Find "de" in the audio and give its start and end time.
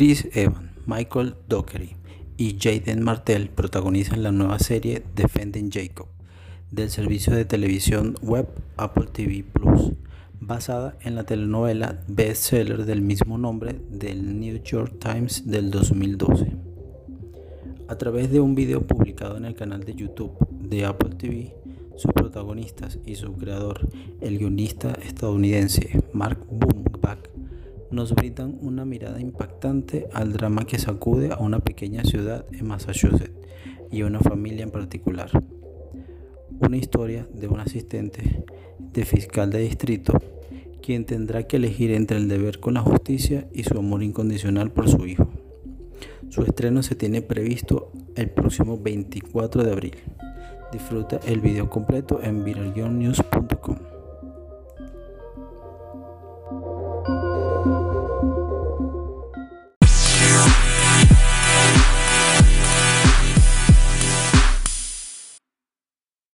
7.34-7.44, 18.32-18.40, 19.84-19.94, 20.48-20.86, 37.34-37.48, 38.92-39.04, 39.50-39.60, 49.64-49.72